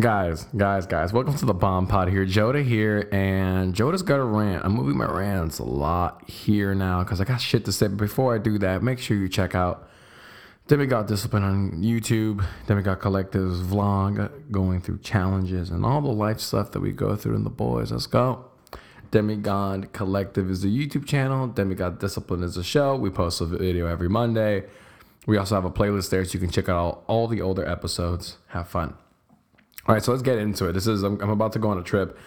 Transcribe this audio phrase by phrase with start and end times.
[0.00, 2.26] Guys, guys, guys, welcome to the Bomb Pod here.
[2.26, 4.64] Joda here, and Joda's got a rant.
[4.64, 7.86] I'm moving my rants a lot here now because I got shit to say.
[7.86, 9.88] But before I do that, make sure you check out
[10.66, 16.72] Demigod Discipline on YouTube, Demigod Collective's vlog, going through challenges and all the life stuff
[16.72, 17.92] that we go through in the boys.
[17.92, 18.46] Let's go.
[19.12, 21.46] Demigod Collective is the YouTube channel.
[21.46, 22.96] Demigod Discipline is the show.
[22.96, 24.64] We post a video every Monday.
[25.28, 27.64] We also have a playlist there so you can check out all, all the older
[27.64, 28.38] episodes.
[28.48, 28.96] Have fun.
[29.86, 30.72] All right, so let's get into it.
[30.72, 32.18] This is I'm, I'm about to go on a trip.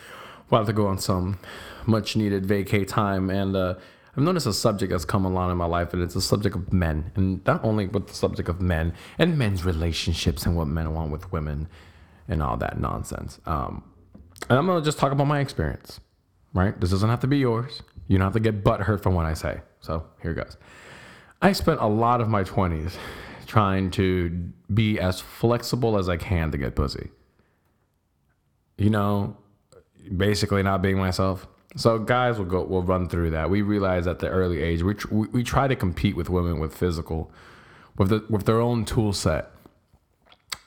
[0.47, 1.39] About to go on some
[1.87, 3.73] much needed vacay time, and uh,
[4.15, 6.71] I've noticed a subject that's come along in my life, and it's the subject of
[6.71, 10.93] men, and not only with the subject of men and men's relationships and what men
[10.93, 11.67] want with women,
[12.27, 13.39] and all that nonsense.
[13.47, 13.83] Um,
[14.49, 15.99] and I'm gonna just talk about my experience.
[16.53, 16.79] Right?
[16.79, 17.81] This doesn't have to be yours.
[18.07, 19.61] You don't have to get butthurt from what I say.
[19.81, 20.57] So here goes.
[21.41, 22.93] I spent a lot of my 20s
[23.45, 24.29] trying to
[24.73, 27.11] be as flexible as I can to get pussy
[28.77, 29.37] you know,
[30.15, 31.47] basically not being myself.
[31.75, 33.49] So guys will go will run through that.
[33.49, 36.75] We realize at the early age we tr- we try to compete with women with
[36.75, 37.31] physical,
[37.97, 39.51] with the with their own tool set,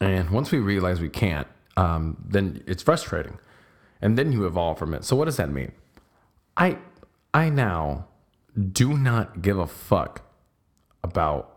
[0.00, 3.38] and once we realize we can't, um, then it's frustrating,
[4.00, 5.04] and then you evolve from it.
[5.04, 5.72] So what does that mean?
[6.56, 6.78] I
[7.32, 8.06] I now
[8.72, 10.22] do not give a fuck
[11.02, 11.56] about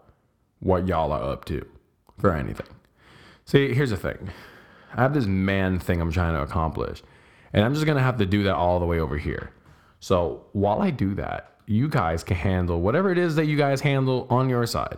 [0.60, 1.66] what y'all are up to
[2.18, 2.68] for anything.
[3.46, 4.32] See, here's the thing.
[4.96, 7.04] I have this man thing I'm trying to accomplish.
[7.54, 9.52] And I'm just going to have to do that all the way over here.
[10.00, 13.82] So while I do that, you guys can handle whatever it is that you guys
[13.82, 14.98] handle on your side.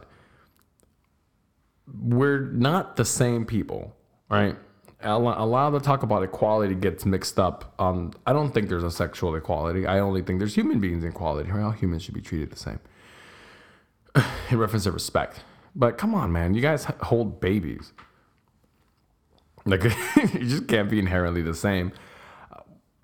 [2.02, 3.96] We're not the same people,
[4.30, 4.56] right?
[5.02, 7.76] A lot of the talk about equality gets mixed up.
[7.78, 9.86] Um, I don't think there's a sexual equality.
[9.86, 11.52] I only think there's human beings equality.
[11.52, 12.80] All humans should be treated the same
[14.50, 15.42] in reference to respect.
[15.76, 17.94] But come on, man, you guys hold babies.
[19.66, 19.84] Like
[20.34, 21.92] you just can't be inherently the same.
[22.52, 22.62] Uh,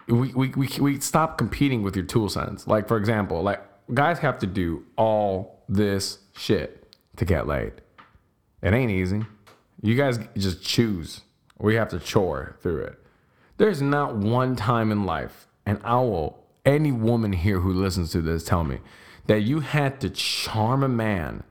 [0.08, 2.68] we, we, we, we stop competing with your tool sets.
[2.68, 3.62] Like for example, like
[3.94, 7.74] guys have to do all this shit to get laid.
[8.62, 9.26] It ain't easy.
[9.82, 11.22] You guys just choose.
[11.58, 13.00] We have to chore through it.
[13.58, 18.22] There's not one time in life, and I will any woman here who listens to
[18.22, 18.80] this tell me
[19.28, 21.44] that you had to charm a man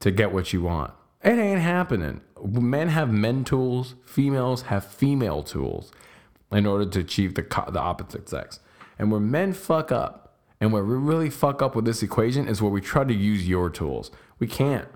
[0.00, 0.92] to get what you want.
[1.22, 2.22] It ain't happening.
[2.44, 5.92] Men have men tools, females have female tools
[6.52, 8.60] in order to achieve the, the opposite sex.
[8.98, 12.60] And where men fuck up, and where we really fuck up with this equation is
[12.60, 14.10] where we try to use your tools.
[14.38, 14.88] We can't.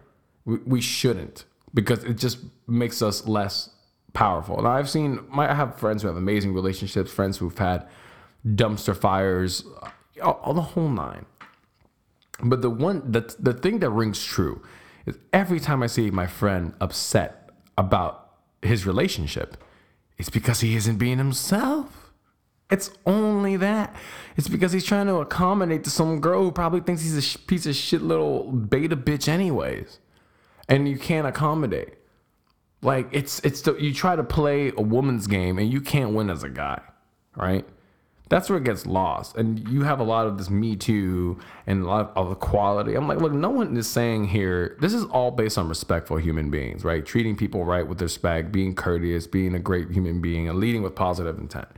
[0.44, 3.70] We, we shouldn't because it just makes us less
[4.12, 4.58] powerful.
[4.58, 7.86] And I've seen, my, I have friends who have amazing relationships, friends who've had
[8.46, 9.88] dumpster fires, uh,
[10.22, 11.24] all, all the whole nine.
[12.42, 14.62] But the one, the, the thing that rings true
[15.06, 18.30] is every time I see my friend upset about
[18.62, 19.56] his relationship,
[20.18, 22.12] it's because he isn't being himself.
[22.70, 23.94] It's only that.
[24.36, 27.66] It's because he's trying to accommodate to some girl who probably thinks he's a piece
[27.66, 29.98] of shit little beta bitch, anyways.
[30.68, 31.94] And you can't accommodate.
[32.80, 36.30] Like it's it's the, you try to play a woman's game and you can't win
[36.30, 36.80] as a guy,
[37.36, 37.66] right?
[38.30, 39.36] That's where it gets lost.
[39.36, 42.94] And you have a lot of this Me Too and a lot of equality.
[42.94, 46.18] I'm like, look, no one is saying here, this is all based on respect for
[46.18, 47.04] human beings, right?
[47.04, 50.94] Treating people right with respect, being courteous, being a great human being, and leading with
[50.94, 51.68] positive intent.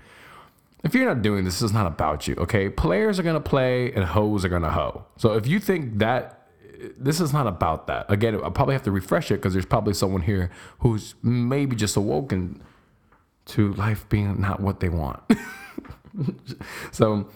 [0.84, 2.69] If you're not doing this, this is not about you, okay?
[2.69, 5.05] Players are gonna play and hoes are gonna hoe.
[5.17, 6.47] So if you think that
[6.97, 9.95] this is not about that, again, I'll probably have to refresh it because there's probably
[9.95, 12.63] someone here who's maybe just awoken
[13.47, 15.21] to life being not what they want.
[16.93, 17.28] so,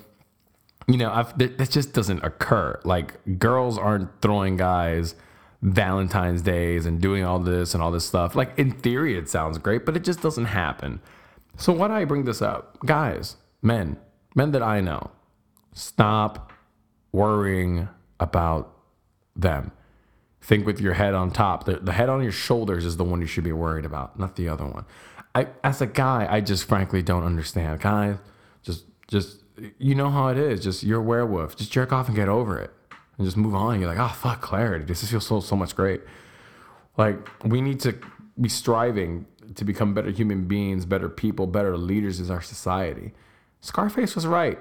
[0.86, 2.80] you know, I've, that, that just doesn't occur.
[2.84, 5.14] Like, girls aren't throwing guys
[5.62, 8.34] Valentine's days and doing all this and all this stuff.
[8.34, 11.00] Like, in theory, it sounds great, but it just doesn't happen.
[11.56, 12.78] So, why do I bring this up?
[12.86, 13.98] Guys, men,
[14.34, 15.10] men that I know,
[15.72, 16.52] stop
[17.12, 18.74] worrying about
[19.36, 19.72] them.
[20.40, 21.64] Think with your head on top.
[21.64, 24.36] The, the head on your shoulders is the one you should be worried about, not
[24.36, 24.86] the other one.
[25.34, 27.80] I, as a guy, I just frankly don't understand.
[27.80, 28.16] Guys,
[28.62, 29.42] just, just,
[29.78, 30.62] you know how it is.
[30.62, 31.56] Just you're a werewolf.
[31.56, 32.70] Just jerk off and get over it,
[33.18, 33.80] and just move on.
[33.80, 34.84] You're like, oh fuck, clarity.
[34.84, 36.00] This feels so so much great.
[36.96, 37.94] Like we need to
[38.40, 43.12] be striving to become better human beings, better people, better leaders in our society.
[43.60, 44.58] Scarface was right.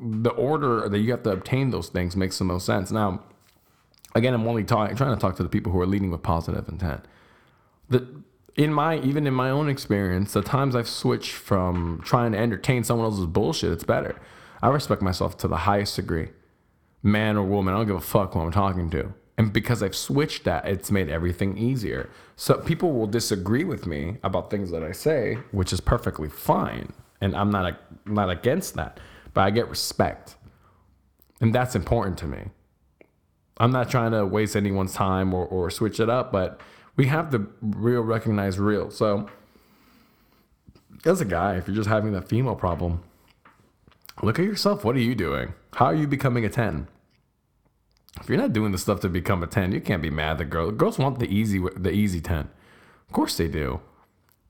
[0.00, 2.90] The order that you have to obtain those things makes the most sense.
[2.90, 3.24] Now,
[4.14, 6.68] again, I'm only talking, trying to talk to the people who are leading with positive
[6.68, 7.06] intent.
[7.88, 8.06] The
[8.58, 12.84] in my even in my own experience, the times I've switched from trying to entertain
[12.84, 14.20] someone else's bullshit, it's better.
[14.60, 16.30] I respect myself to the highest degree.
[17.00, 19.14] Man or woman, I don't give a fuck who I'm talking to.
[19.38, 22.10] And because I've switched that, it's made everything easier.
[22.34, 26.92] So people will disagree with me about things that I say, which is perfectly fine.
[27.20, 27.78] And I'm not, a,
[28.10, 28.98] not against that,
[29.34, 30.34] but I get respect.
[31.40, 32.46] And that's important to me.
[33.58, 36.60] I'm not trying to waste anyone's time or, or switch it up, but
[36.98, 38.90] we have to real recognize real.
[38.90, 39.30] So,
[41.06, 43.02] as a guy, if you're just having that female problem,
[44.20, 44.84] look at yourself.
[44.84, 45.54] What are you doing?
[45.74, 46.88] How are you becoming a 10?
[48.20, 50.50] If you're not doing the stuff to become a 10, you can't be mad at
[50.50, 50.74] girls.
[50.74, 52.40] Girls want the easy the easy 10.
[52.40, 53.80] Of course they do.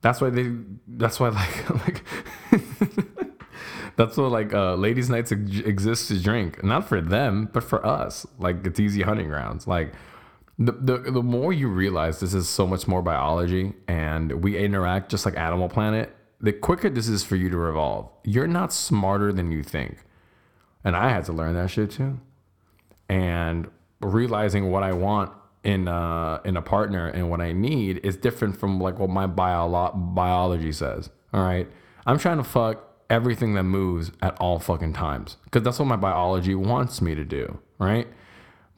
[0.01, 0.51] That's why they
[0.87, 2.03] that's why like like
[3.95, 6.63] that's what like uh, ladies nights ex- exist to drink.
[6.63, 8.25] Not for them, but for us.
[8.39, 9.67] Like it's easy hunting grounds.
[9.67, 9.93] Like
[10.59, 15.09] the, the the more you realize this is so much more biology and we interact
[15.09, 18.09] just like Animal Planet, the quicker this is for you to evolve.
[18.25, 20.03] You're not smarter than you think.
[20.83, 22.19] And I had to learn that shit too
[23.09, 23.69] and
[24.01, 25.31] realizing what I want
[25.63, 29.27] in uh, in a partner and what I need is different from like what my
[29.27, 31.09] bio- biology says.
[31.33, 31.67] All right,
[32.05, 35.95] I'm trying to fuck everything that moves at all fucking times because that's what my
[35.95, 37.59] biology wants me to do.
[37.77, 38.07] Right,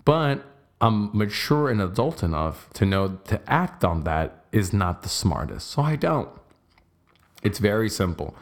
[0.05, 0.43] but
[0.81, 5.69] I'm mature and adult enough to know to act on that is not the smartest,
[5.69, 6.29] so I don't.
[7.43, 8.35] It's very simple.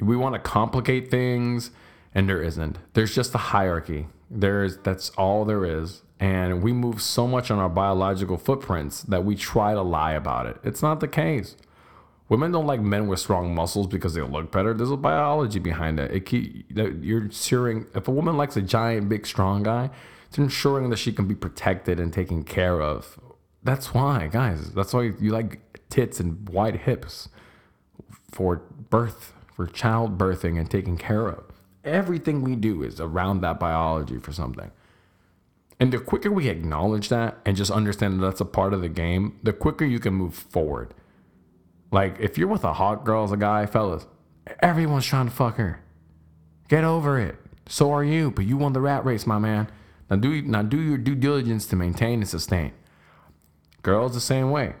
[0.00, 1.70] We want to complicate things,
[2.14, 2.78] and there isn't.
[2.94, 6.02] There's just a hierarchy there's that's all there is.
[6.18, 10.46] And we move so much on our biological footprints that we try to lie about
[10.46, 10.56] it.
[10.64, 11.56] It's not the case.
[12.28, 14.72] Women don't like men with strong muscles because they look better.
[14.72, 16.10] There's a biology behind it.
[16.10, 19.90] It keep, you're ensuring if a woman likes a giant, big, strong guy,
[20.26, 23.18] it's ensuring that she can be protected and taken care of.
[23.62, 24.72] That's why, guys.
[24.72, 27.28] That's why you like tits and wide hips
[28.30, 28.56] for
[28.90, 31.44] birth, for childbirthing and taking care of.
[31.84, 34.70] Everything we do is around that biology for something.
[35.78, 38.88] And the quicker we acknowledge that and just understand that that's a part of the
[38.88, 40.94] game, the quicker you can move forward.
[41.92, 44.06] Like if you're with a hot girl as a guy, fellas,
[44.60, 45.80] everyone's trying to fuck her.
[46.68, 47.36] Get over it.
[47.68, 49.68] So are you, but you won the rat race, my man.
[50.10, 52.72] Now do now do your due diligence to maintain and sustain.
[53.82, 54.74] Girls the same way.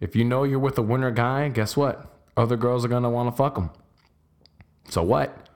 [0.00, 2.10] If you know you're with a winner guy, guess what?
[2.36, 3.70] Other girls are gonna want to fuck him.
[4.88, 5.48] So what?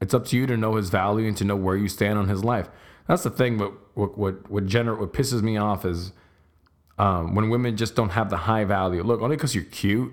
[0.00, 2.28] It's up to you to know his value and to know where you stand on
[2.28, 2.68] his life.
[3.08, 3.56] That's the thing.
[3.56, 6.12] But what what what, gener- what pisses me off is
[6.98, 9.02] um, when women just don't have the high value.
[9.02, 10.12] Look, only because you're cute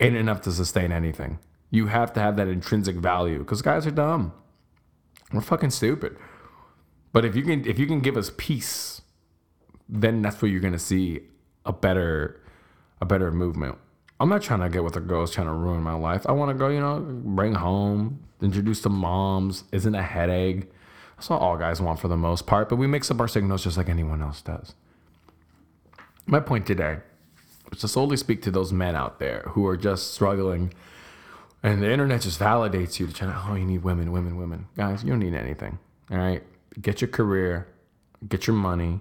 [0.00, 1.38] ain't enough to sustain anything.
[1.70, 4.32] You have to have that intrinsic value because guys are dumb.
[5.32, 6.16] We're fucking stupid.
[7.12, 9.02] But if you can if you can give us peace,
[9.88, 11.20] then that's where you're gonna see
[11.64, 12.40] a better
[13.00, 13.78] a better movement.
[14.20, 16.26] I'm not trying to get with a girl who's trying to ruin my life.
[16.28, 20.68] I want to go, you know, bring home, introduce to moms, isn't a headache.
[21.16, 23.62] That's what all guys want for the most part, but we mix up our signals
[23.62, 24.74] just like anyone else does.
[26.26, 26.98] My point today
[27.72, 30.72] is to solely speak to those men out there who are just struggling
[31.62, 34.66] and the internet just validates you to try to, oh, you need women, women, women.
[34.76, 35.78] Guys, you don't need anything.
[36.10, 36.42] All right.
[36.80, 37.68] Get your career,
[38.28, 39.00] get your money,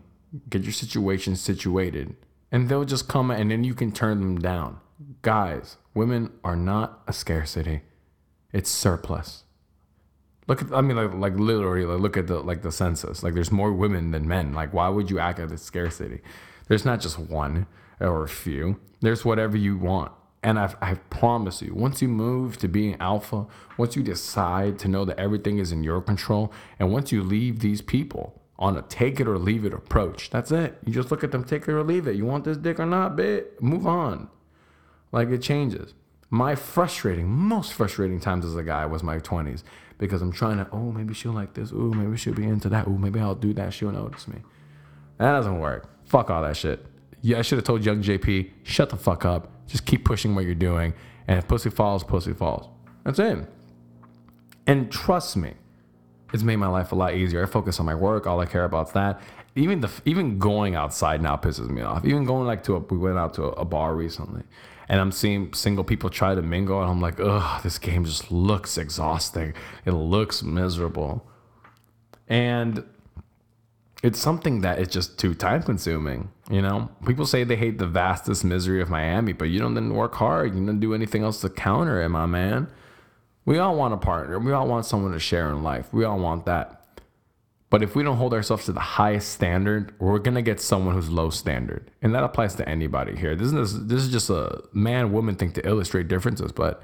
[0.49, 2.15] get your situation situated,
[2.51, 4.79] and they'll just come and then you can turn them down.
[5.21, 7.81] Guys, women are not a scarcity.
[8.53, 9.43] It's surplus.
[10.47, 13.21] Look at I mean like like literally like look at the like the census.
[13.21, 14.53] Like there's more women than men.
[14.53, 16.21] Like why would you act at a scarcity?
[16.67, 17.67] There's not just one
[17.99, 18.79] or a few.
[19.01, 20.11] There's whatever you want.
[20.47, 24.87] And I, I promise you, once you move to being alpha, once you decide to
[24.87, 28.81] know that everything is in your control, and once you leave these people on a
[28.83, 30.77] take it or leave it approach, that's it.
[30.85, 32.15] You just look at them, take it or leave it.
[32.15, 33.61] You want this dick or not, bit?
[33.61, 34.29] Move on.
[35.11, 35.93] Like it changes.
[36.29, 39.63] My frustrating, most frustrating times as a guy was my 20s
[39.97, 41.73] because I'm trying to, oh, maybe she'll like this.
[41.73, 42.87] Ooh, maybe she'll be into that.
[42.87, 43.73] Ooh, maybe I'll do that.
[43.73, 44.37] She'll notice me.
[45.17, 45.89] That doesn't work.
[46.05, 46.85] Fuck all that shit.
[47.27, 49.51] Yeah, I should have told young JP, shut the fuck up.
[49.67, 50.93] Just keep pushing what you're doing.
[51.27, 52.69] And if pussy falls, pussy falls.
[53.03, 53.39] That's it.
[54.65, 55.55] And trust me,
[56.33, 57.43] it's made my life a lot easier.
[57.43, 58.27] I focus on my work.
[58.27, 59.21] All I care about is that.
[59.57, 62.05] Even the even going outside now pisses me off.
[62.05, 64.43] Even going like to a we went out to a, a bar recently
[64.87, 68.31] and I'm seeing single people try to mingle, and I'm like, ugh, this game just
[68.31, 69.53] looks exhausting.
[69.83, 71.29] It looks miserable.
[72.29, 72.85] And
[74.03, 76.29] it's something that is just too time consuming.
[76.49, 79.93] You know, people say they hate the vastest misery of Miami, but you don't then
[79.93, 80.55] work hard.
[80.55, 82.67] You don't do anything else to counter it, my man.
[83.45, 84.39] We all want a partner.
[84.39, 85.91] We all want someone to share in life.
[85.91, 86.73] We all want that.
[87.69, 91.09] But if we don't hold ourselves to the highest standard, we're gonna get someone who's
[91.09, 93.35] low standard, and that applies to anybody here.
[93.35, 96.53] This is this is just a man woman thing to illustrate differences.
[96.53, 96.81] But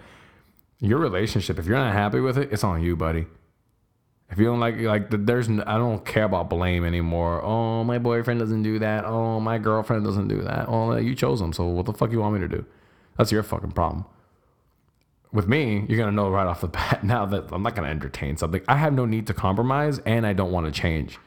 [0.79, 3.27] your relationship, if you're not happy with it, it's on you, buddy.
[4.33, 7.39] If you don't like like there's I don't care about blame anymore.
[7.43, 9.05] Oh, my boyfriend doesn't do that.
[9.05, 10.65] Oh, my girlfriend doesn't do that.
[10.67, 11.53] Oh, you chose them.
[11.53, 12.65] So what the fuck you want me to do?
[13.15, 14.05] That's your fucking problem.
[15.31, 18.35] With me, you're gonna know right off the bat now that I'm not gonna entertain
[18.35, 18.63] something.
[18.67, 21.19] I have no need to compromise, and I don't want to change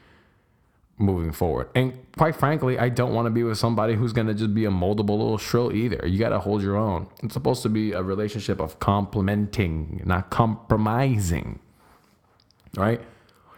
[0.98, 1.68] moving forward.
[1.76, 4.64] And quite frankly, I don't want to be with somebody who's going to just be
[4.64, 6.04] a moldable little shrill either.
[6.06, 7.06] You got to hold your own.
[7.22, 11.60] It's supposed to be a relationship of complementing, not compromising.
[12.76, 13.00] Right?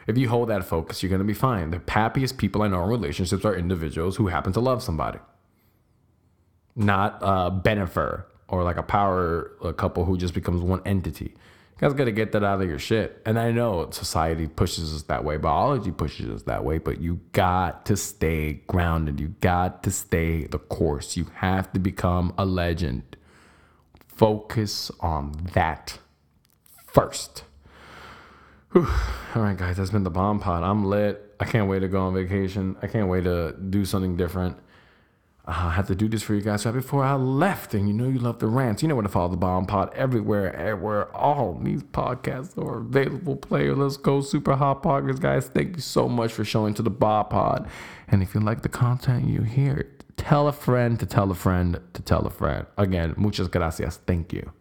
[0.06, 1.70] If you hold that focus, you're going to be fine.
[1.70, 5.18] The happiest people I know in relationships are individuals who happen to love somebody,
[6.74, 11.34] not a Bennifer or like a power a couple who just becomes one entity.
[11.80, 13.20] You guys got to get that out of your shit.
[13.26, 17.20] And I know society pushes us that way, biology pushes us that way, but you
[17.32, 19.20] got to stay grounded.
[19.20, 21.16] You got to stay the course.
[21.16, 23.16] You have to become a legend.
[24.08, 25.98] Focus on that
[26.86, 27.44] first.
[28.72, 28.86] Whew.
[29.34, 30.62] All right, guys, that's been the bomb pod.
[30.62, 31.34] I'm lit.
[31.40, 32.76] I can't wait to go on vacation.
[32.82, 34.56] I can't wait to do something different.
[35.46, 37.72] Uh, I have to do this for you guys right before I left.
[37.74, 38.82] And you know you love the rants.
[38.82, 41.14] You know where to follow the bomb pod everywhere, everywhere.
[41.16, 43.36] All these podcasts are available.
[43.36, 44.20] Player, let's go.
[44.20, 45.48] Super hot poggers, guys.
[45.48, 47.68] Thank you so much for showing to the bomb pod.
[48.08, 51.80] And if you like the content you hear, tell a friend to tell a friend
[51.94, 52.66] to tell a friend.
[52.76, 53.98] Again, muchas gracias.
[54.06, 54.52] Thank you.